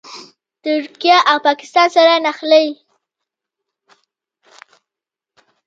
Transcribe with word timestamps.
ترکیه 0.63 1.17
او 1.31 1.37
پاکستان 1.47 1.87
سره 1.95 2.13
نښلوي. 2.25 2.71